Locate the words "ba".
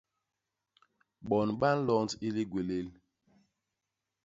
1.59-1.69